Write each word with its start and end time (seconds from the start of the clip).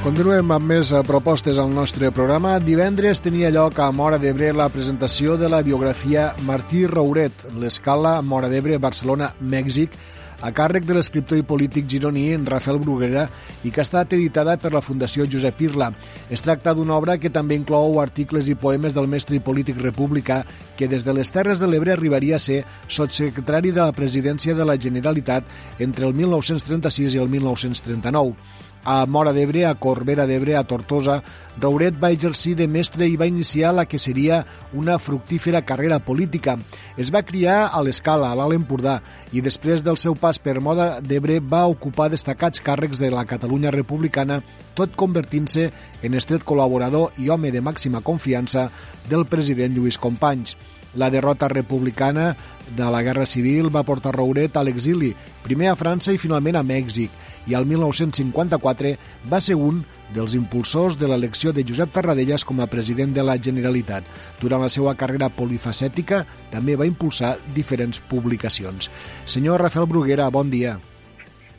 Continuem 0.00 0.48
amb 0.54 0.64
més 0.64 0.94
eh, 0.96 1.00
propostes 1.04 1.58
al 1.60 1.74
nostre 1.76 2.08
programa. 2.16 2.54
Divendres 2.64 3.20
tenia 3.20 3.50
lloc 3.52 3.76
a 3.84 3.90
Mora 3.92 4.16
d'Ebre 4.16 4.48
la 4.56 4.70
presentació 4.72 5.34
de 5.36 5.50
la 5.52 5.58
biografia 5.60 6.30
Martí 6.48 6.86
Rouret, 6.88 7.44
l'escala 7.60 8.14
Mora 8.24 8.48
d'Ebre, 8.48 8.78
Barcelona, 8.80 9.34
Mèxic, 9.44 9.98
a 10.40 10.54
càrrec 10.56 10.86
de 10.88 10.96
l'escriptor 10.96 11.36
i 11.36 11.44
polític 11.44 11.84
gironí 11.84 12.22
Rafael 12.48 12.80
Bruguera 12.80 13.26
i 13.60 13.68
que 13.68 13.82
ha 13.82 13.84
estat 13.84 14.14
editada 14.16 14.54
per 14.56 14.72
la 14.72 14.80
Fundació 14.80 15.26
Josep 15.28 15.60
Irla. 15.68 15.90
Es 16.32 16.40
tracta 16.46 16.72
d'una 16.72 16.96
obra 16.96 17.18
que 17.20 17.28
també 17.28 17.60
inclou 17.60 18.00
articles 18.00 18.48
i 18.48 18.56
poemes 18.56 18.96
del 18.96 19.10
mestre 19.10 19.36
i 19.36 19.44
polític 19.44 19.84
republicà 19.84 20.40
que 20.80 20.88
des 20.88 21.04
de 21.04 21.12
les 21.12 21.28
Terres 21.28 21.60
de 21.60 21.68
l'Ebre 21.68 21.92
arribaria 21.92 22.40
a 22.40 22.42
ser 22.46 22.62
sotssecretari 22.88 23.76
de 23.76 23.84
la 23.84 23.92
presidència 23.92 24.56
de 24.56 24.64
la 24.64 24.80
Generalitat 24.80 25.44
entre 25.78 26.08
el 26.08 26.16
1936 26.16 27.20
i 27.20 27.20
el 27.20 27.28
1939. 27.28 28.69
A 28.84 29.04
Mora 29.06 29.34
d'Ebre, 29.36 29.66
a 29.68 29.74
Corbera 29.74 30.24
d'Ebre, 30.26 30.54
a 30.56 30.64
Tortosa, 30.64 31.18
Rouret 31.60 31.98
va 32.00 32.10
exercir 32.14 32.54
de 32.56 32.66
mestre 32.66 33.04
i 33.04 33.18
va 33.20 33.28
iniciar 33.28 33.74
la 33.76 33.84
que 33.84 33.98
seria 34.00 34.44
una 34.72 34.98
fructífera 34.98 35.60
carrera 35.68 35.98
política. 36.00 36.56
Es 36.96 37.12
va 37.12 37.22
criar 37.22 37.68
a 37.68 37.82
l'Escala, 37.84 38.30
a 38.30 38.38
l'Alt 38.38 38.56
Empordà, 38.56 39.00
i 39.36 39.44
després 39.44 39.84
del 39.84 40.00
seu 40.00 40.16
pas 40.16 40.40
per 40.40 40.56
Moda 40.64 40.88
d'Ebre 41.04 41.40
va 41.44 41.66
ocupar 41.68 42.08
destacats 42.08 42.64
càrrecs 42.64 43.02
de 43.02 43.12
la 43.12 43.26
Catalunya 43.28 43.70
republicana, 43.74 44.40
tot 44.74 44.96
convertint-se 44.96 45.68
en 46.02 46.16
estret 46.16 46.46
col·laborador 46.48 47.12
i 47.20 47.28
home 47.28 47.52
de 47.52 47.60
màxima 47.60 48.00
confiança 48.00 48.70
del 49.10 49.28
president 49.28 49.76
Lluís 49.76 50.00
Companys. 50.00 50.56
La 50.94 51.10
derrota 51.10 51.48
republicana 51.48 52.36
de 52.76 52.86
la 52.90 53.02
Guerra 53.02 53.26
Civil 53.26 53.68
va 53.74 53.84
portar 53.86 54.14
Rouret 54.16 54.56
a 54.56 54.64
l'exili, 54.66 55.12
primer 55.44 55.70
a 55.70 55.76
França 55.78 56.14
i 56.14 56.18
finalment 56.18 56.58
a 56.58 56.64
Mèxic, 56.66 57.10
i 57.46 57.54
al 57.54 57.66
1954 57.66 58.92
va 59.30 59.40
ser 59.40 59.56
un 59.56 59.84
dels 60.14 60.34
impulsors 60.34 60.98
de 60.98 61.08
l'elecció 61.08 61.54
de 61.54 61.64
Josep 61.66 61.92
Tarradellas 61.94 62.44
com 62.44 62.60
a 62.60 62.68
president 62.70 63.14
de 63.14 63.24
la 63.26 63.38
Generalitat. 63.38 64.06
Durant 64.40 64.62
la 64.62 64.70
seva 64.72 64.96
carrera 64.98 65.30
polifacètica 65.30 66.24
també 66.50 66.76
va 66.76 66.88
impulsar 66.90 67.36
diferents 67.54 68.02
publicacions. 68.10 68.90
Senyor 69.24 69.62
Rafael 69.62 69.86
Bruguera, 69.86 70.30
bon 70.30 70.50
dia. 70.50 70.78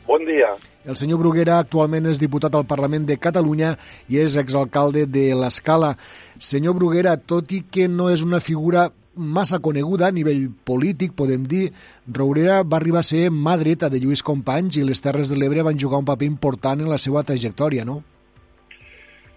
Bon 0.06 0.24
dia. 0.26 0.52
El 0.84 0.96
senyor 0.98 1.20
Bruguera 1.22 1.60
actualment 1.62 2.08
és 2.10 2.18
diputat 2.18 2.56
al 2.58 2.66
Parlament 2.66 3.06
de 3.06 3.16
Catalunya 3.16 3.76
i 4.10 4.18
és 4.18 4.36
exalcalde 4.36 5.06
de 5.06 5.28
l'Escala. 5.38 5.94
Senyor 6.42 6.74
Bruguera, 6.74 7.14
tot 7.16 7.52
i 7.54 7.62
que 7.70 7.86
no 7.88 8.10
és 8.10 8.24
una 8.26 8.42
figura 8.42 8.88
massa 9.14 9.60
coneguda 9.60 10.08
a 10.08 10.14
nivell 10.14 10.48
polític, 10.64 11.12
podem 11.16 11.44
dir, 11.48 11.72
Rourera 12.08 12.62
va 12.62 12.78
arribar 12.78 13.02
a 13.02 13.06
ser 13.06 13.28
mà 13.30 13.56
dreta 13.60 13.90
de 13.92 14.00
Lluís 14.00 14.22
Companys 14.24 14.78
i 14.78 14.86
les 14.86 15.02
Terres 15.04 15.28
de 15.28 15.36
l'Ebre 15.36 15.64
van 15.66 15.78
jugar 15.78 16.00
un 16.00 16.08
paper 16.08 16.26
important 16.26 16.80
en 16.80 16.90
la 16.90 16.98
seva 16.98 17.24
trajectòria, 17.26 17.84
no? 17.84 18.00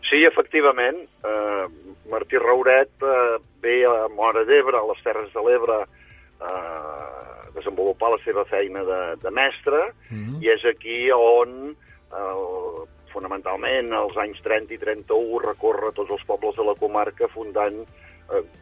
Sí, 0.06 0.24
efectivament. 0.24 1.02
Eh, 1.26 1.66
Martí 2.12 2.38
Rauret 2.38 3.04
eh, 3.04 3.38
ve 3.62 3.82
a 3.90 4.08
Mora 4.14 4.46
d'Ebre, 4.46 4.80
a 4.80 4.88
les 4.88 5.02
Terres 5.04 5.34
de 5.34 5.44
l'Ebre, 5.44 5.82
eh, 6.40 7.52
desenvolupar 7.56 8.14
la 8.14 8.22
seva 8.24 8.46
feina 8.46 8.84
de, 8.86 9.02
de 9.24 9.32
mestre, 9.32 9.82
mm 10.10 10.24
-hmm. 10.24 10.44
i 10.44 10.50
és 10.50 10.66
aquí 10.66 11.12
on, 11.12 11.76
eh, 12.12 12.88
fonamentalment, 13.12 13.94
als 13.94 14.18
anys 14.18 14.42
30 14.42 14.74
i 14.74 14.78
31, 14.78 15.40
recorre 15.40 15.92
tots 15.92 16.12
els 16.12 16.24
pobles 16.24 16.56
de 16.56 16.64
la 16.64 16.76
comarca 16.76 17.28
fundant 17.28 17.82
eh, 17.82 18.05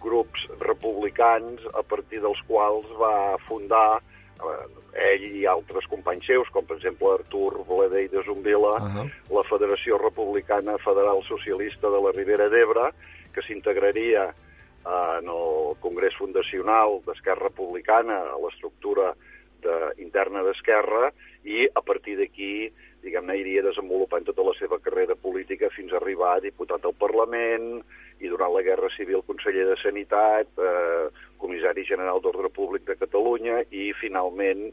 grups 0.01 0.47
republicans 0.59 1.61
a 1.73 1.83
partir 1.83 2.21
dels 2.23 2.39
quals 2.47 2.87
va 2.99 3.37
fundar 3.47 3.99
eh, 3.99 4.65
ell 5.13 5.25
i 5.39 5.45
altres 5.49 5.87
companys 5.89 6.27
seus, 6.27 6.49
com 6.53 6.65
per 6.67 6.77
exemple 6.77 7.13
Artur 7.15 7.63
Boledell 7.67 8.09
de 8.11 8.23
Zumbila, 8.27 8.75
uh 8.77 8.89
-huh. 8.95 9.07
la 9.37 9.43
Federació 9.49 9.97
Republicana 9.97 10.77
Federal 10.77 11.23
Socialista 11.23 11.89
de 11.89 12.01
la 12.01 12.11
Ribera 12.11 12.49
d'Ebre, 12.49 12.91
que 13.33 13.41
s'integraria 13.41 14.25
eh, 14.29 15.17
en 15.19 15.27
el 15.27 15.75
Congrés 15.79 16.15
Fundacional 16.15 17.01
d'Esquerra 17.05 17.47
Republicana, 17.49 18.19
a 18.35 18.37
l'estructura 18.37 19.15
de, 19.63 19.77
interna 20.03 20.43
d'Esquerra, 20.45 21.11
i 21.43 21.67
a 21.67 21.81
partir 21.83 22.17
d'aquí 22.19 22.69
diguem-ne, 23.03 23.35
iria 23.35 23.65
desenvolupant 23.65 24.23
tota 24.27 24.45
la 24.47 24.53
seva 24.55 24.79
carrera 24.79 25.15
política 25.19 25.71
fins 25.75 25.91
a 25.91 25.99
arribar 25.99 26.37
a 26.37 26.43
diputat 26.45 26.85
al 26.87 26.95
Parlament, 26.95 27.83
i 28.23 28.31
durant 28.31 28.53
la 28.53 28.63
Guerra 28.63 28.89
Civil 28.95 29.23
conseller 29.27 29.65
de 29.67 29.75
Sanitat, 29.81 30.47
eh, 30.57 31.09
comissari 31.41 31.83
general 31.83 32.21
d'Ordre 32.23 32.49
Públic 32.53 32.85
de 32.87 32.95
Catalunya 32.95 33.63
i 33.71 33.91
finalment 33.99 34.69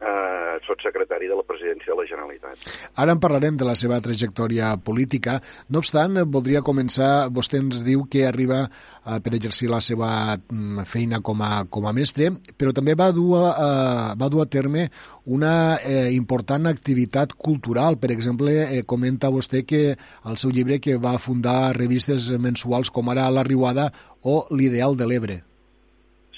eh, 0.00 0.36
secretari 0.82 1.28
de 1.28 1.36
la 1.36 1.44
presidència 1.46 1.92
de 1.92 1.98
la 1.98 2.06
Generalitat. 2.08 2.66
Ara 3.02 3.14
en 3.14 3.20
parlarem 3.20 3.56
de 3.56 3.66
la 3.66 3.74
seva 3.78 3.98
trajectòria 4.02 4.74
política. 4.82 5.40
No 5.70 5.80
obstant, 5.82 6.18
voldria 6.32 6.62
començar, 6.66 7.28
vostè 7.32 7.60
ens 7.62 7.82
diu 7.86 8.06
que 8.10 8.26
arriba 8.26 8.64
eh, 8.66 9.18
per 9.22 9.34
exercir 9.34 9.70
la 9.72 9.80
seva 9.80 10.10
mm, 10.36 10.86
feina 10.88 11.20
com 11.20 11.42
a, 11.42 11.64
com 11.70 11.86
a 11.86 11.94
mestre, 11.96 12.30
però 12.58 12.74
també 12.76 12.96
va 12.98 13.10
dur, 13.16 13.32
a, 13.40 13.50
eh, 13.50 14.14
va 14.20 14.30
dur 14.32 14.44
a 14.44 14.50
terme 14.50 14.88
una 15.26 15.76
eh, 15.82 16.12
important 16.14 16.68
activitat 16.70 17.34
cultural. 17.34 17.98
Per 17.98 18.12
exemple, 18.14 18.54
eh, 18.66 18.84
comenta 18.86 19.32
vostè 19.32 19.64
que 19.66 19.96
al 20.24 20.38
seu 20.38 20.54
llibre 20.54 20.80
que 20.80 20.98
va 21.02 21.16
fundar 21.18 21.74
revistes 21.76 22.30
mensuals 22.38 22.90
com 22.90 23.10
ara 23.10 23.30
La 23.30 23.46
Riuada 23.46 23.90
o 24.22 24.44
L'Ideal 24.50 24.96
de 24.96 25.06
l'Ebre. 25.06 25.40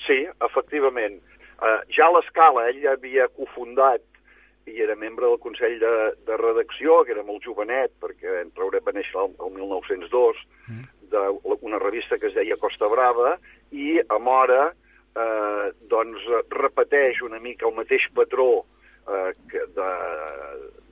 Sí, 0.06 0.22
efectivament 0.44 1.18
Eh, 1.58 1.80
ja 1.94 2.06
a 2.06 2.14
l'escala 2.14 2.68
ell 2.70 2.84
havia 2.86 3.28
cofundat 3.34 4.04
i 4.68 4.82
era 4.84 4.94
membre 4.96 5.26
del 5.26 5.40
Consell 5.40 5.78
de, 5.80 5.92
de 6.26 6.36
Redacció, 6.36 7.02
que 7.04 7.14
era 7.14 7.24
molt 7.26 7.44
jovenet, 7.46 7.94
perquè 8.02 8.42
en 8.42 8.52
Rauret 8.56 8.84
va 8.86 8.94
néixer 8.94 9.16
el, 9.22 9.32
el 9.40 9.54
1902, 9.56 10.42
mm. 10.68 10.82
d'una 11.08 11.80
revista 11.80 12.18
que 12.20 12.28
es 12.28 12.36
deia 12.36 12.58
Costa 12.60 12.90
Brava, 12.92 13.36
i 13.72 13.96
a 14.00 14.18
Mora 14.20 14.68
eh, 14.68 15.70
doncs, 15.90 16.26
repeteix 16.52 17.22
una 17.24 17.40
mica 17.40 17.68
el 17.68 17.76
mateix 17.78 18.08
patró 18.14 18.50
eh, 19.08 19.32
que 19.50 19.64
de, 19.76 19.92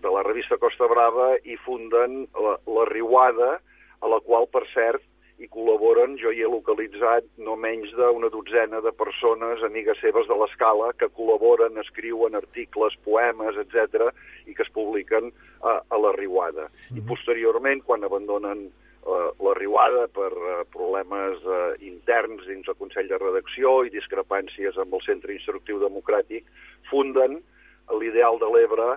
de 0.03 0.15
la 0.15 0.25
revista 0.25 0.59
Costa 0.62 0.88
Brava 0.91 1.34
i 1.44 1.59
funden 1.66 2.25
la, 2.33 2.56
la 2.78 2.88
Riuada, 2.88 3.56
a 4.00 4.09
la 4.12 4.21
qual, 4.25 4.48
per 4.53 4.65
cert, 4.72 5.04
i 5.36 5.48
col·laboren, 5.52 6.14
jo 6.20 6.30
hi 6.32 6.41
he 6.41 6.48
localitzat 6.48 7.26
no 7.44 7.56
menys 7.60 7.91
d'una 7.97 8.30
dotzena 8.32 8.80
de 8.84 8.92
persones, 8.97 9.62
amigues 9.66 10.00
seves 10.00 10.28
de 10.30 10.36
l'escala, 10.41 10.92
que 10.97 11.10
col·laboren, 11.19 11.76
escriuen 11.82 12.38
articles, 12.38 12.97
poemes, 13.04 13.58
etc 13.60 14.08
i 14.47 14.54
que 14.56 14.64
es 14.64 14.72
publiquen 14.72 15.28
a, 15.60 15.80
a 15.88 16.00
la 16.00 16.12
Riuada. 16.16 16.69
Mm 16.69 16.72
-hmm. 16.72 16.97
I 16.97 17.00
mhm. 17.00 17.08
posteriorment, 17.08 17.84
quan 17.84 18.04
abandonen 18.04 18.70
uh, 19.04 19.30
la 19.47 19.54
Riuada 19.54 20.08
per 20.08 20.32
uh, 20.32 20.64
problemes 20.72 21.44
uh, 21.44 21.74
interns 21.80 22.47
dins 22.47 22.68
el 22.68 22.80
Consell 22.80 23.08
de 23.08 23.18
Redacció 23.18 23.84
i 23.84 23.91
discrepàncies 23.91 24.78
amb 24.78 24.94
el 24.94 25.03
Centre 25.03 25.32
Instructiu 25.32 25.78
Democràtic, 25.80 26.44
funden 26.91 27.42
l'Ideal 27.98 28.39
de 28.39 28.48
l'Ebre, 28.54 28.97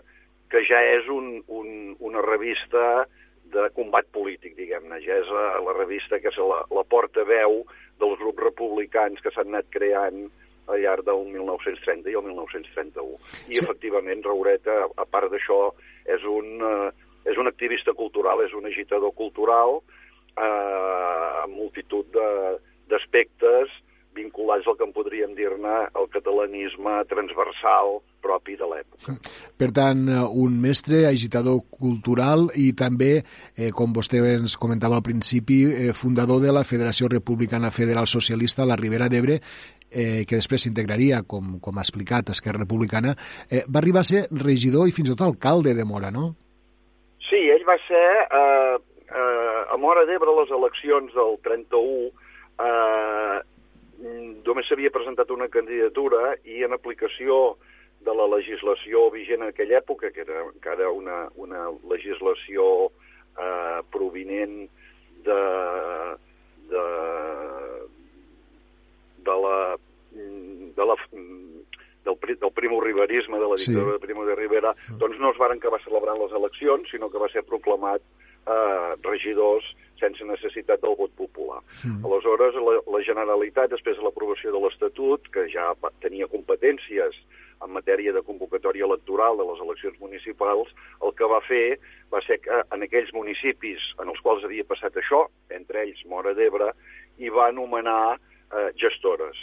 que 0.50 0.63
ja 0.65 0.80
és 0.97 1.07
un, 1.07 1.44
un, 1.47 1.95
una 2.00 2.21
revista 2.21 3.06
de 3.54 3.69
combat 3.75 4.07
polític, 4.16 4.56
diguem-ne. 4.57 5.00
Ja 5.06 5.19
és 5.22 5.30
la, 5.34 5.46
la 5.66 5.75
revista 5.78 6.19
que 6.22 6.31
és 6.31 6.40
la, 6.42 6.62
la 6.75 6.86
portaveu 6.88 7.63
dels 8.00 8.22
grups 8.22 8.44
republicans 8.44 9.22
que 9.24 9.34
s'han 9.36 9.51
anat 9.54 9.69
creant 9.74 10.28
al 10.69 10.81
llarg 10.84 11.06
del 11.07 11.25
1930 11.34 12.12
i 12.12 12.18
el 12.18 12.25
1931. 12.28 13.18
I, 13.50 13.56
sí. 13.56 13.63
efectivament, 13.63 14.22
Raureta, 14.25 14.84
a 14.96 15.06
part 15.10 15.34
d'això, 15.34 15.62
és, 16.06 16.25
un, 16.30 16.60
uh, 16.62 16.90
és 17.25 17.42
un 17.42 17.50
activista 17.50 17.96
cultural, 17.98 18.46
és 18.46 18.54
un 18.57 18.69
agitador 18.69 19.16
cultural, 19.18 19.80
eh, 20.40 21.44
amb 21.44 21.56
multitud 21.57 22.07
d'aspectes 22.90 23.74
vinculats 24.19 24.68
al 24.68 24.77
que 24.77 24.86
en 24.88 24.94
podríem 24.95 25.33
dir-ne 25.38 25.75
el 25.95 26.07
catalanisme 26.13 27.00
transversal 27.10 28.00
propi 28.21 28.57
de 28.60 28.68
l'època. 28.68 29.16
Per 29.57 29.69
tant, 29.75 30.06
eh, 30.12 30.21
un 30.44 30.60
mestre, 30.62 31.06
agitador 31.07 31.63
cultural 31.71 32.50
i 32.56 32.74
també, 32.75 33.24
eh, 33.57 33.71
com 33.71 33.95
vostè 33.95 34.21
ens 34.36 34.57
comentava 34.57 35.00
al 35.00 35.06
principi, 35.06 35.63
eh, 35.66 35.94
fundador 35.94 36.42
de 36.42 36.51
la 36.51 36.63
Federació 36.63 37.07
Republicana 37.10 37.71
Federal 37.71 38.07
Socialista 38.07 38.63
a 38.63 38.69
la 38.69 38.75
Ribera 38.75 39.10
d'Ebre, 39.10 39.39
eh, 39.92 40.25
que 40.27 40.36
després 40.36 40.62
s'integraria, 40.62 41.24
com, 41.24 41.60
com 41.60 41.77
ha 41.77 41.86
explicat, 41.86 42.30
Esquerra 42.30 42.60
Republicana, 42.60 43.16
eh, 43.50 43.63
va 43.68 43.80
arribar 43.80 44.01
a 44.01 44.10
ser 44.12 44.27
regidor 44.31 44.88
i 44.88 44.92
fins 44.95 45.10
i 45.10 45.16
tot 45.16 45.25
alcalde 45.27 45.74
de 45.74 45.86
Mora, 45.86 46.12
no? 46.12 46.36
Sí, 47.30 47.50
ell 47.51 47.66
va 47.68 47.77
ser 47.88 48.06
eh, 48.25 48.77
eh, 49.10 49.62
a 49.74 49.77
Mora 49.77 50.06
d'Ebre 50.06 50.36
les 50.39 50.51
eleccions 50.56 51.13
del 51.13 51.38
31 51.45 52.12
eh, 52.60 53.42
només 54.00 54.69
s'havia 54.69 54.94
presentat 54.94 55.31
una 55.36 55.50
candidatura 55.51 56.36
i 56.48 56.63
en 56.63 56.74
aplicació 56.74 57.57
de 58.06 58.16
la 58.16 58.28
legislació 58.31 59.10
vigent 59.12 59.44
en 59.44 59.51
aquella 59.51 59.80
època, 59.81 60.12
que 60.16 60.24
era 60.24 60.46
encara 60.48 60.90
una, 60.96 61.28
una 61.36 61.68
legislació 61.92 62.90
eh, 63.36 63.81
provinent 63.92 64.69
de, 65.25 65.40
de, 66.72 66.86
de 69.28 69.36
la, 69.44 69.57
de 70.13 70.88
la, 70.92 70.95
del, 71.12 72.38
del 72.40 72.52
primo 72.56 72.80
riberisme, 72.81 73.38
de 73.38 73.50
la 73.52 73.60
dictadura 73.60 73.92
sí. 73.92 74.00
de 74.00 74.06
Primo 74.07 74.25
de 74.25 74.36
Rivera, 74.36 74.74
doncs 74.98 75.19
no 75.19 75.34
es 75.34 75.38
varen 75.38 75.60
acabar 75.60 75.81
celebrant 75.84 76.24
les 76.24 76.40
eleccions, 76.40 76.88
sinó 76.90 77.12
que 77.12 77.19
va 77.19 77.30
ser 77.34 77.44
proclamat 77.44 78.02
eh, 78.48 78.95
regidors 79.04 79.75
sense 80.00 80.25
necessitat 80.25 80.81
del 80.84 80.96
vot 81.00 81.13
popular. 81.19 81.60
Mm. 81.84 82.06
Aleshores, 82.07 82.57
la, 82.66 82.80
la 82.96 83.04
Generalitat, 83.06 83.69
després 83.74 84.00
de 84.00 84.06
l'aprovació 84.06 84.54
de 84.56 84.63
l'Estatut, 84.63 85.30
que 85.34 85.46
ja 85.51 85.72
tenia 86.04 86.30
competències 86.31 87.19
en 87.63 87.74
matèria 87.75 88.13
de 88.16 88.24
convocatòria 88.24 88.88
electoral 88.88 89.38
de 89.38 89.46
les 89.50 89.62
eleccions 89.66 90.00
municipals, 90.00 90.72
el 91.04 91.13
que 91.19 91.28
va 91.28 91.42
fer 91.48 91.80
va 92.13 92.22
ser 92.25 92.40
que 92.44 92.62
en 92.75 92.86
aquells 92.86 93.12
municipis 93.13 93.92
en 94.00 94.12
els 94.12 94.22
quals 94.24 94.46
havia 94.48 94.68
passat 94.68 94.96
això, 94.98 95.25
entre 95.54 95.84
ells 95.84 96.06
Mora 96.07 96.34
d'Ebre, 96.38 96.72
hi 97.19 97.31
va 97.36 97.50
anomenar 97.52 98.16
eh, 98.16 98.69
gestores. 98.80 99.40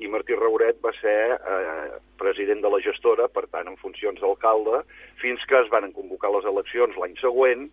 I 0.00 0.08
Martí 0.08 0.34
Rauret 0.34 0.80
va 0.82 0.92
ser 0.96 1.36
eh, 1.36 2.00
president 2.18 2.64
de 2.64 2.72
la 2.72 2.80
gestora, 2.82 3.28
per 3.28 3.46
tant, 3.52 3.68
en 3.68 3.78
funcions 3.80 4.20
d'alcalde, 4.20 4.82
fins 5.22 5.44
que 5.46 5.60
es 5.60 5.70
van 5.72 5.90
convocar 5.96 6.32
les 6.34 6.48
eleccions 6.48 6.96
l'any 6.98 7.16
següent 7.20 7.68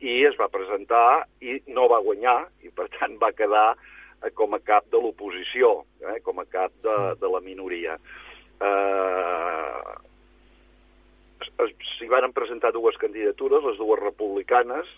i 0.00 0.16
es 0.28 0.36
va 0.40 0.50
presentar 0.52 1.26
i 1.40 1.60
no 1.72 1.86
va 1.92 2.02
guanyar, 2.04 2.38
i 2.62 2.72
per 2.74 2.88
tant 2.98 3.16
va 3.22 3.32
quedar 3.36 3.68
eh, 3.74 4.30
com 4.34 4.54
a 4.54 4.60
cap 4.60 4.88
de 4.92 5.00
l'oposició, 5.00 5.84
eh, 6.04 6.18
com 6.26 6.42
a 6.42 6.46
cap 6.50 6.74
de, 6.84 6.96
de 7.20 7.30
la 7.32 7.40
minoria. 7.44 7.96
Eh, 8.60 9.94
S'hi 11.46 12.08
van 12.10 12.32
presentar 12.36 12.72
dues 12.72 12.96
candidatures, 13.00 13.64
les 13.64 13.76
dues 13.78 14.00
republicanes, 14.00 14.88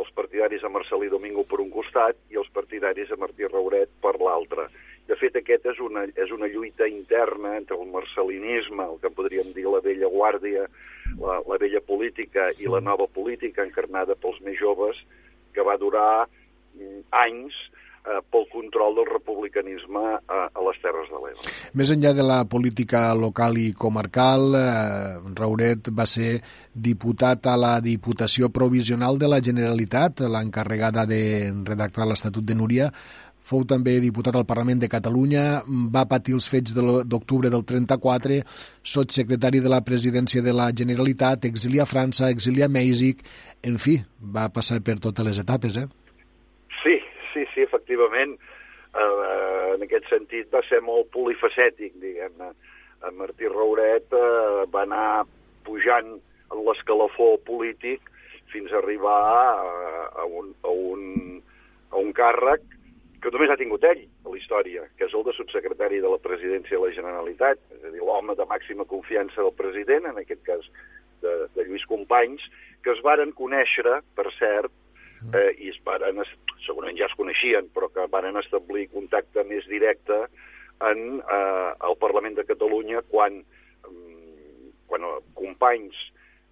els 0.00 0.10
partidaris 0.16 0.62
a 0.64 0.70
Marcelí 0.72 1.08
Domingo 1.12 1.44
per 1.48 1.58
un 1.60 1.70
costat 1.72 2.16
i 2.30 2.38
els 2.40 2.48
partidaris 2.54 3.10
a 3.10 3.18
Martí 3.20 3.48
Rauret 3.48 3.90
per 4.04 4.14
l'altre. 4.20 4.68
De 5.10 5.16
fet, 5.18 5.34
aquest 5.40 5.64
és 5.72 5.80
una, 5.82 6.04
és 6.22 6.30
una 6.30 6.46
lluita 6.46 6.86
interna 6.86 7.56
entre 7.58 7.74
el 7.74 7.88
marcelinisme, 7.90 8.84
el 8.86 9.00
que 9.02 9.10
podríem 9.10 9.50
dir 9.56 9.66
la 9.66 9.82
vella 9.82 10.10
guàrdia, 10.12 10.68
la, 11.18 11.40
la 11.50 11.58
vella 11.58 11.80
política 11.82 12.52
i 12.62 12.70
la 12.70 12.78
nova 12.84 13.08
política 13.10 13.66
encarnada 13.66 14.14
pels 14.14 14.38
més 14.46 14.58
joves, 14.60 15.00
que 15.50 15.66
va 15.66 15.74
durar 15.80 16.28
mm, 16.78 17.00
anys 17.26 17.56
eh, 18.06 18.20
pel 18.30 18.46
control 18.52 19.00
del 19.00 19.08
republicanisme 19.10 20.02
a, 20.14 20.40
a 20.46 20.64
les 20.68 20.78
Terres 20.82 21.10
de 21.10 21.22
l'Ebre. 21.24 21.54
Més 21.74 21.90
enllà 21.94 22.12
de 22.16 22.26
la 22.26 22.40
política 22.52 23.08
local 23.18 23.58
i 23.58 23.70
comarcal, 23.74 24.54
eh, 24.60 25.32
Rauret 25.40 25.90
va 25.90 26.06
ser 26.06 26.36
diputat 26.70 27.50
a 27.50 27.56
la 27.58 27.72
Diputació 27.82 28.52
Provisional 28.54 29.18
de 29.18 29.32
la 29.32 29.42
Generalitat, 29.42 30.22
l'encarregada 30.22 31.02
de 31.10 31.50
redactar 31.66 32.06
l'Estatut 32.06 32.46
de 32.46 32.54
Núria, 32.54 32.92
fou 33.50 33.64
també 33.66 33.96
diputat 34.02 34.36
al 34.38 34.46
Parlament 34.48 34.80
de 34.82 34.88
Catalunya, 34.90 35.44
va 35.94 36.06
patir 36.10 36.36
els 36.38 36.46
fets 36.52 36.74
d'octubre 36.76 37.50
del 37.52 37.64
34, 37.66 38.40
secretari 38.84 39.62
de 39.64 39.72
la 39.72 39.82
presidència 39.86 40.44
de 40.46 40.54
la 40.54 40.70
Generalitat, 40.82 41.48
exili 41.50 41.82
a 41.82 41.88
França, 41.90 42.30
exili 42.30 42.62
a 42.62 42.70
Mèxic, 42.70 43.24
en 43.66 43.78
fi, 43.82 43.98
va 44.36 44.48
passar 44.54 44.80
per 44.86 45.00
totes 45.02 45.26
les 45.26 45.42
etapes, 45.42 45.80
eh? 45.82 45.88
Sí, 46.82 46.96
sí, 47.32 47.44
sí, 47.54 47.66
efectivament. 47.66 48.38
Uh, 48.90 49.76
en 49.76 49.84
aquest 49.86 50.08
sentit 50.10 50.48
va 50.50 50.62
ser 50.66 50.80
molt 50.82 51.10
polifacètic, 51.14 51.94
diguem-ne. 52.02 52.50
En 53.06 53.14
Martí 53.18 53.48
Rauret 53.48 54.10
uh, 54.16 54.66
va 54.70 54.82
anar 54.82 55.26
pujant 55.66 56.16
en 56.50 56.64
l'escalafó 56.66 57.36
polític 57.46 58.10
fins 58.50 58.72
a 58.72 58.80
arribar 58.80 59.20
a, 59.30 59.44
a, 60.24 60.26
un, 60.26 60.50
a, 60.66 60.74
un, 60.74 61.38
a 61.92 62.02
un 62.02 62.10
càrrec 62.16 62.64
que 63.20 63.32
només 63.34 63.50
ha 63.52 63.58
tingut 63.60 63.84
ell 63.84 64.02
a 64.24 64.32
la 64.32 64.38
història, 64.38 64.86
que 64.96 65.06
és 65.06 65.14
el 65.14 65.24
de 65.26 65.34
subsecretari 65.36 66.00
de 66.00 66.10
la 66.12 66.20
presidència 66.24 66.78
de 66.78 66.84
la 66.86 66.94
Generalitat, 66.96 67.60
és 67.76 67.84
a 67.84 67.92
dir, 67.92 68.00
l'home 68.04 68.36
de 68.38 68.46
màxima 68.48 68.86
confiança 68.88 69.42
del 69.42 69.56
president, 69.56 70.08
en 70.08 70.20
aquest 70.22 70.42
cas 70.46 70.68
de, 71.20 71.34
de 71.56 71.66
Lluís 71.66 71.84
Companys, 71.90 72.46
que 72.84 72.94
es 72.94 73.02
varen 73.04 73.34
conèixer, 73.36 74.00
per 74.16 74.28
cert, 74.38 74.72
eh, 75.34 75.50
i 75.60 75.68
es 75.72 75.80
varen, 75.84 76.22
segurament 76.64 76.98
ja 76.98 77.10
es 77.10 77.16
coneixien, 77.18 77.68
però 77.74 77.90
que 77.92 78.08
varen 78.12 78.40
establir 78.40 78.88
contacte 78.94 79.44
més 79.48 79.68
directe 79.68 80.22
en 80.88 81.20
eh, 81.20 81.70
el 81.90 81.96
Parlament 82.00 82.38
de 82.38 82.46
Catalunya 82.48 83.04
quan, 83.12 83.42
mm, 83.90 84.72
quan 84.88 85.06
Companys 85.36 85.98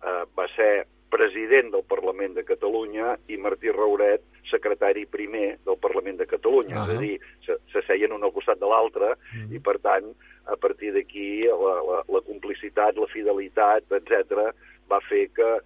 eh, 0.04 0.24
va 0.36 0.48
ser 0.54 0.72
president 1.08 1.72
del 1.72 1.86
Parlament 1.88 2.36
de 2.36 2.44
Catalunya 2.44 3.16
i 3.32 3.40
Martí 3.40 3.72
Rauret, 3.72 4.24
secretari 4.50 5.06
primer 5.06 5.58
del 5.64 5.78
Parlament 5.78 6.18
de 6.18 6.26
Catalunya. 6.26 6.82
Uh 6.82 6.82
-huh. 6.82 6.92
És 6.92 6.96
a 6.96 7.00
dir, 7.00 7.20
se, 7.46 7.56
se 7.72 7.82
seien 7.86 8.12
un 8.12 8.24
al 8.24 8.32
costat 8.32 8.58
de 8.58 8.66
l'altre 8.66 9.12
uh 9.12 9.16
-huh. 9.16 9.54
i, 9.54 9.58
per 9.58 9.78
tant, 9.78 10.06
a 10.46 10.56
partir 10.56 10.92
d'aquí 10.92 11.44
la, 11.44 11.74
la, 11.90 11.98
la 12.08 12.20
complicitat, 12.20 12.96
la 12.96 13.06
fidelitat, 13.06 13.84
etc 13.92 14.54
va 14.88 15.00
fer 15.00 15.28
que 15.32 15.60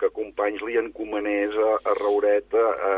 que 0.00 0.08
companys 0.16 0.62
li 0.64 0.78
encomanés 0.80 1.56
a, 1.60 1.72
a 1.90 1.94
Rauret 1.98 2.54
a, 2.56 2.68
a, 2.90 2.94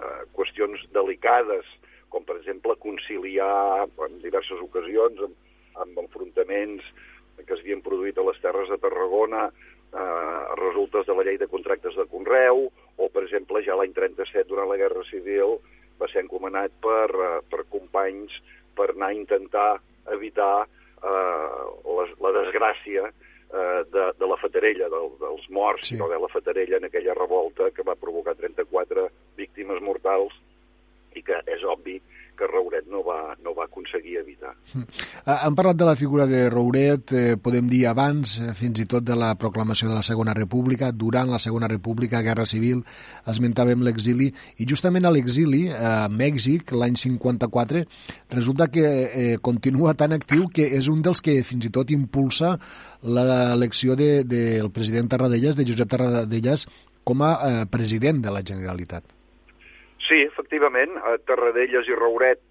a 0.00 0.08
qüestions 0.32 0.80
delicades, 0.96 1.66
com 2.08 2.24
per 2.24 2.38
exemple 2.38 2.76
conciliar 2.80 3.84
en 4.06 4.16
diverses 4.22 4.60
ocasions 4.64 5.20
amb, 5.26 5.36
amb 5.84 5.98
enfrontaments 6.06 6.84
que 7.38 7.54
es 7.54 7.60
havien 7.60 7.84
produït 7.84 8.16
a 8.18 8.24
les 8.26 8.40
Terres 8.42 8.70
de 8.72 8.78
Tarragona 8.82 9.48
eh, 9.48 10.40
resultes 10.58 11.06
de 11.06 11.14
la 11.14 11.26
llei 11.28 11.38
de 11.38 11.50
contractes 11.52 11.94
de 11.96 12.06
Conreu, 12.10 12.66
o 12.98 13.08
per 13.08 13.24
exemple 13.24 13.62
ja 13.66 13.78
l'any 13.78 13.94
37 13.96 14.46
durant 14.50 14.68
la 14.70 14.78
Guerra 14.80 15.04
Civil 15.08 15.56
va 15.98 16.08
ser 16.10 16.22
encomanat 16.24 16.74
per, 16.82 17.08
uh, 17.14 17.38
per 17.50 17.64
companys 17.70 18.34
per 18.78 18.92
anar 18.92 19.10
a 19.10 19.16
intentar 19.16 19.70
evitar 20.14 20.66
eh, 21.02 21.62
la, 21.96 22.04
la 22.24 22.32
desgràcia 22.40 23.08
eh, 23.08 23.80
de, 23.92 24.04
de 24.18 24.28
la 24.30 24.36
Fatarella, 24.40 24.88
del, 24.92 25.10
dels 25.20 25.48
morts, 25.50 25.90
sí. 25.90 25.98
no 25.98 26.08
de 26.10 26.18
la 26.20 26.30
Fatarella 26.32 26.78
en 26.78 26.88
aquella 26.88 27.16
revolta 27.18 27.70
que 27.74 27.86
va 27.86 27.98
provocar 27.98 28.36
34 28.38 29.08
víctimes 29.36 29.82
mortals 29.82 30.36
que 31.26 31.42
és 31.46 31.64
obvi 31.66 31.98
que 32.38 32.46
Rauret 32.46 32.86
no 32.86 33.02
va, 33.02 33.34
no 33.42 33.52
va 33.56 33.66
aconseguir 33.66 34.20
evitar. 34.20 34.52
Hem 35.26 35.56
parlat 35.58 35.78
de 35.80 35.88
la 35.88 35.96
figura 35.98 36.28
de 36.30 36.44
Rauret, 36.52 37.12
eh, 37.12 37.36
podem 37.42 37.66
dir 37.68 37.82
abans, 37.90 38.36
eh, 38.40 38.52
fins 38.58 38.78
i 38.78 38.86
tot 38.90 39.04
de 39.04 39.16
la 39.18 39.32
proclamació 39.40 39.90
de 39.90 39.96
la 39.96 40.06
Segona 40.06 40.36
República, 40.38 40.92
durant 40.92 41.30
la 41.32 41.40
Segona 41.42 41.68
República, 41.68 42.22
Guerra 42.22 42.46
Civil, 42.46 42.84
esmentàvem 43.26 43.82
l'exili, 43.82 44.30
i 44.56 44.68
justament 44.70 45.04
a 45.08 45.12
l'exili, 45.14 45.66
a 45.74 46.08
Mèxic, 46.08 46.72
l'any 46.72 46.96
54, 46.96 47.84
resulta 48.38 48.70
que 48.70 48.86
eh, 48.86 49.36
continua 49.42 49.96
tan 49.98 50.14
actiu 50.14 50.46
que 50.54 50.70
és 50.78 50.88
un 50.88 51.02
dels 51.02 51.20
que 51.24 51.40
fins 51.42 51.66
i 51.66 51.74
tot 51.74 51.90
impulsa 51.90 52.54
l'elecció 53.02 53.98
del 53.98 54.26
de, 54.28 54.62
de 54.62 54.70
president 54.70 55.10
Tarradellas, 55.10 55.58
de 55.58 55.66
Josep 55.66 55.90
Tarradellas, 55.90 56.68
com 57.02 57.22
a 57.24 57.34
eh, 57.34 57.62
president 57.70 58.22
de 58.22 58.30
la 58.30 58.44
Generalitat. 58.46 59.17
Sí, 60.06 60.22
efectivament, 60.22 60.94
Tarradellas 61.26 61.88
i 61.90 61.96
Rauret 61.98 62.44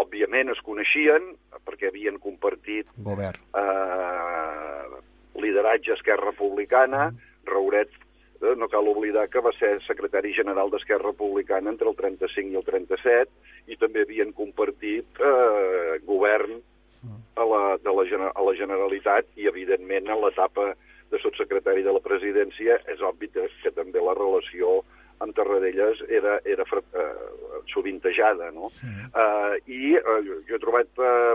òbviament 0.00 0.50
es 0.50 0.60
coneixien 0.66 1.34
perquè 1.66 1.90
havien 1.90 2.18
compartit 2.22 2.88
Govern. 3.06 3.40
Eh, 3.54 5.00
lideratge 5.38 5.94
Esquerra 5.94 6.32
Republicana. 6.32 7.10
Mm. 7.10 7.26
Rauret, 7.48 7.92
eh, 8.40 8.54
no 8.56 8.68
cal 8.72 8.88
oblidar 8.88 9.28
que 9.28 9.44
va 9.44 9.52
ser 9.58 9.76
secretari 9.86 10.32
general 10.34 10.72
d'Esquerra 10.72 11.12
Republicana 11.12 11.70
entre 11.70 11.88
el 11.90 11.96
35 11.96 12.52
i 12.52 12.58
el 12.58 12.66
37 12.66 13.72
i 13.72 13.78
també 13.78 14.02
havien 14.02 14.32
compartit 14.32 15.22
eh, 15.22 16.00
govern 16.08 16.58
a 17.38 17.44
la, 17.46 17.62
de 17.78 17.92
la, 17.94 18.30
a 18.34 18.42
la 18.42 18.54
Generalitat 18.58 19.28
i, 19.36 19.46
evidentment, 19.46 20.08
en 20.10 20.22
l'etapa 20.24 20.72
de 21.08 21.20
sotsecretari 21.22 21.84
de 21.86 21.92
la 21.94 22.02
presidència 22.04 22.80
és 22.90 23.02
obvi 23.06 23.30
que, 23.32 23.46
que 23.62 23.72
també 23.76 24.02
la 24.02 24.16
relació 24.18 24.82
amb 25.24 25.34
Tarradellas 25.34 26.02
era, 26.08 26.38
era 26.44 26.64
eh, 26.64 27.08
sovintejada, 27.72 28.50
no? 28.54 28.70
Mm. 28.82 29.08
Uh, 29.12 29.54
I 29.66 29.96
uh, 29.98 30.20
jo 30.46 30.56
he 30.56 30.62
trobat 30.62 31.02
uh, 31.02 31.34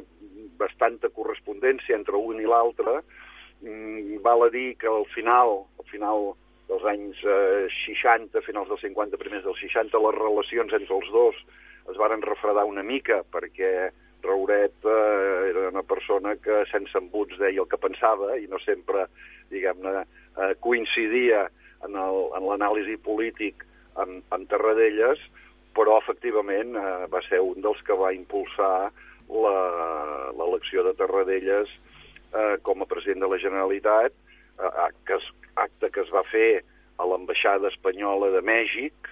bastanta 0.60 1.12
correspondència 1.14 1.98
entre 1.98 2.20
un 2.20 2.40
i 2.42 2.48
l'altre. 2.48 3.02
Mm, 3.64 4.22
val 4.24 4.48
a 4.48 4.50
dir 4.52 4.74
que 4.80 4.88
al 4.92 5.06
final, 5.14 5.64
al 5.80 5.88
final 5.92 6.34
dels 6.70 6.86
anys 6.90 7.20
eh, 7.28 7.68
60, 7.86 8.42
finals 8.46 8.72
dels 8.72 8.84
50, 8.86 9.20
primers 9.22 9.44
dels 9.46 9.60
60, 9.62 10.00
les 10.06 10.18
relacions 10.18 10.74
entre 10.80 10.96
els 10.96 11.12
dos 11.14 11.42
es 11.92 12.00
varen 12.00 12.24
refredar 12.24 12.64
una 12.66 12.84
mica 12.88 13.22
perquè 13.32 13.92
Rauret 14.24 14.88
eh, 14.88 15.50
era 15.50 15.68
una 15.70 15.84
persona 15.84 16.38
que 16.40 16.64
sense 16.72 16.96
embuts 16.98 17.38
deia 17.42 17.64
el 17.64 17.70
que 17.70 17.80
pensava 17.82 18.38
i 18.40 18.48
no 18.52 18.60
sempre, 18.64 19.08
diguem-ne, 19.52 20.06
eh, 20.40 20.54
coincidia 20.64 21.46
en 21.84 22.00
l'anàlisi 22.00 22.96
polític 23.04 23.66
amb, 24.02 24.22
amb 24.34 24.50
Tarradellas, 24.52 25.22
però 25.78 25.98
efectivament 26.02 26.76
eh, 26.78 27.06
va 27.12 27.22
ser 27.30 27.42
un 27.42 27.62
dels 27.66 27.82
que 27.86 27.98
va 27.98 28.14
impulsar 28.14 28.92
l'elecció 29.34 30.84
de 30.86 30.94
Tarradellas 31.00 31.72
eh, 31.72 32.58
com 32.66 32.84
a 32.84 32.90
president 32.90 33.26
de 33.26 33.32
la 33.32 33.42
Generalitat, 33.42 34.14
eh, 34.60 34.90
que 35.08 35.18
es, 35.18 35.30
acte 35.56 35.90
que 35.94 36.04
es 36.06 36.14
va 36.14 36.26
fer 36.30 36.64
a 36.98 37.08
l'ambaixada 37.10 37.72
espanyola 37.74 38.30
de 38.34 38.42
Mèxic 38.46 39.10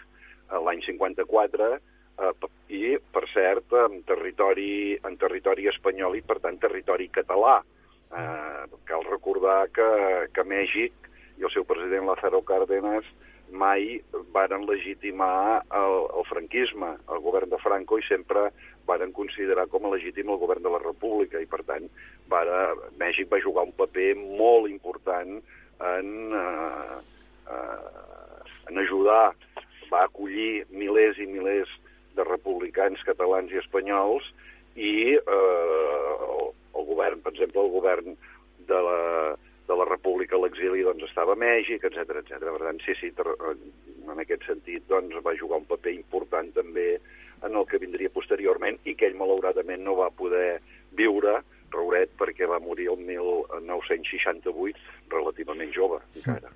l'any 0.66 0.82
54 0.84 1.70
eh, 1.72 2.34
i, 2.76 2.98
per 3.14 3.24
cert, 3.32 3.74
en 3.88 4.02
territori, 4.08 4.98
en 5.08 5.18
territori 5.22 5.70
espanyol 5.72 6.18
i, 6.20 6.24
per 6.26 6.40
tant, 6.44 6.60
territori 6.62 7.10
català. 7.14 7.60
Eh, 8.12 8.64
cal 8.90 9.06
recordar 9.08 9.70
que, 9.74 9.90
que 10.36 10.48
Mèxic 10.48 11.10
i 11.40 11.48
el 11.48 11.54
seu 11.54 11.66
president 11.68 12.10
Lázaro 12.10 12.42
Cárdenas 12.46 13.08
mai 13.52 14.02
varen 14.34 14.66
legitimar 14.66 15.64
el, 15.76 15.96
el 16.18 16.26
franquisme, 16.30 16.96
el 17.12 17.22
govern 17.24 17.52
de 17.52 17.60
Franco, 17.62 18.00
i 18.00 18.06
sempre 18.08 18.50
varen 18.88 19.12
considerar 19.16 19.68
com 19.72 19.86
a 19.86 19.94
legítim 19.94 20.32
el 20.32 20.40
govern 20.42 20.64
de 20.64 20.72
la 20.74 20.82
República, 20.82 21.42
i 21.42 21.50
per 21.50 21.62
tant 21.68 21.88
vara, 22.32 22.72
Mèxic 23.00 23.30
va 23.32 23.42
jugar 23.44 23.68
un 23.68 23.76
paper 23.78 24.14
molt 24.18 24.72
important 24.72 25.38
en, 25.38 26.12
eh, 26.42 26.98
eh, 27.52 28.42
en 28.72 28.82
ajudar, 28.86 29.34
va 29.92 30.06
acollir 30.08 30.66
milers 30.72 31.20
i 31.20 31.28
milers 31.28 31.72
de 32.16 32.24
republicans 32.28 33.04
catalans 33.08 33.52
i 33.52 33.60
espanyols 33.60 34.28
i 34.76 34.94
eh, 35.20 36.16
el, 36.28 36.52
el 36.76 36.88
govern, 36.88 37.24
per 37.24 37.36
exemple, 37.36 37.66
el 37.66 37.74
govern 37.76 38.16
de 38.72 38.84
la, 38.88 39.00
la 39.82 39.90
República 39.90 40.38
a 40.38 40.44
l'exili 40.46 40.86
doncs, 40.86 41.04
estava 41.10 41.36
a 41.36 41.42
Mèxic, 41.42 41.88
etc 41.90 42.22
etc. 42.22 42.38
Per 42.46 42.62
tant, 42.64 42.80
sí, 42.86 42.94
sí, 43.00 43.12
en 44.12 44.22
aquest 44.24 44.48
sentit 44.48 44.88
doncs, 44.90 45.18
va 45.26 45.38
jugar 45.40 45.62
un 45.62 45.68
paper 45.70 45.94
important 45.98 46.54
també 46.56 46.90
en 47.42 47.56
el 47.58 47.66
que 47.66 47.82
vindria 47.82 48.14
posteriorment 48.14 48.78
i 48.86 48.94
que 48.96 49.08
ell 49.10 49.18
malauradament 49.18 49.82
no 49.86 49.98
va 49.98 50.10
poder 50.14 50.62
viure, 50.98 51.42
Rauret, 51.72 52.12
perquè 52.20 52.46
va 52.52 52.60
morir 52.60 52.90
el 52.92 53.00
1968, 53.08 54.80
relativament 55.14 55.72
jove, 55.72 56.02
encara. 56.20 56.52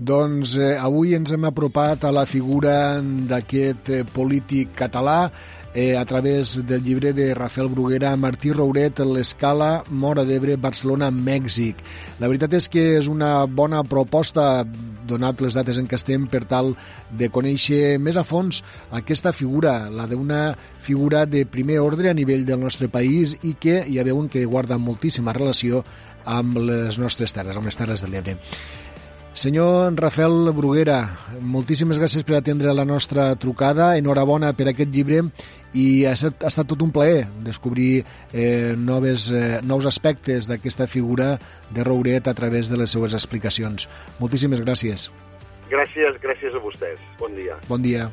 Doncs 0.00 0.54
eh, 0.56 0.76
avui 0.80 1.12
ens 1.12 1.32
hem 1.34 1.44
apropat 1.44 2.06
a 2.08 2.12
la 2.14 2.24
figura 2.24 2.72
d'aquest 3.02 3.90
eh, 3.92 4.04
polític 4.08 4.72
català 4.78 5.28
eh, 5.74 5.96
a 5.96 6.04
través 6.04 6.66
del 6.66 6.82
llibre 6.82 7.12
de 7.12 7.34
Rafael 7.34 7.68
Bruguera, 7.68 8.16
Martí 8.16 8.52
Rouret, 8.52 8.98
l'escala 9.00 9.84
Mora 9.90 10.24
d'Ebre, 10.24 10.56
Barcelona, 10.56 11.10
Mèxic. 11.10 11.78
La 12.18 12.28
veritat 12.28 12.54
és 12.58 12.68
que 12.68 12.84
és 12.98 13.08
una 13.08 13.44
bona 13.46 13.82
proposta 13.84 14.64
donat 15.10 15.40
les 15.42 15.56
dates 15.58 15.78
en 15.78 15.88
què 15.90 15.98
estem, 15.98 16.26
per 16.30 16.44
tal 16.50 16.74
de 17.18 17.30
conèixer 17.32 17.98
més 17.98 18.18
a 18.18 18.24
fons 18.26 18.62
aquesta 18.94 19.32
figura, 19.32 19.88
la 19.90 20.06
d'una 20.10 20.54
figura 20.80 21.24
de 21.26 21.46
primer 21.46 21.80
ordre 21.82 22.10
a 22.10 22.14
nivell 22.14 22.46
del 22.46 22.60
nostre 22.60 22.88
país 22.88 23.36
i 23.42 23.56
que 23.58 23.82
ja 23.90 24.06
veuen 24.06 24.28
que 24.30 24.46
guarda 24.46 24.78
moltíssima 24.78 25.34
relació 25.34 25.84
amb 26.24 26.60
les 26.62 26.98
nostres 26.98 27.34
terres, 27.34 27.56
amb 27.56 27.66
les 27.66 27.78
terres 27.78 28.04
de 28.04 28.10
l'Ebre. 28.12 28.38
Senyor 29.32 29.94
Rafael 29.94 30.50
Bruguera, 30.50 31.04
moltíssimes 31.40 32.00
gràcies 32.02 32.26
per 32.26 32.34
atendre 32.40 32.74
la 32.74 32.84
nostra 32.84 33.28
trucada. 33.38 33.92
Enhorabona 33.96 34.50
per 34.58 34.66
aquest 34.72 34.90
llibre 34.90 35.20
i 35.74 36.04
ha 36.06 36.14
estat, 36.16 36.42
ha 36.42 36.50
estat 36.50 36.68
tot 36.70 36.82
un 36.82 36.92
plaer 36.94 37.26
descobrir 37.46 38.04
eh, 38.32 38.74
noves, 38.76 39.30
eh, 39.30 39.60
nous 39.62 39.86
aspectes 39.86 40.48
d'aquesta 40.50 40.88
figura 40.90 41.36
de 41.70 41.84
Rouret 41.86 42.28
a 42.28 42.34
través 42.34 42.70
de 42.70 42.80
les 42.80 42.90
seues 42.90 43.14
explicacions. 43.14 43.88
Moltíssimes 44.18 44.64
gràcies. 44.64 45.10
Gràcies, 45.70 46.18
gràcies 46.22 46.56
a 46.56 46.62
vostès. 46.62 46.98
Bon 47.20 47.34
dia. 47.36 47.60
Bon 47.68 47.82
dia. 47.82 48.10